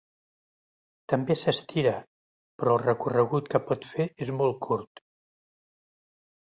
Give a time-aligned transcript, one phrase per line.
[1.13, 1.91] També s'estira,
[2.63, 5.07] però el recorregut que pot fer és molt curt.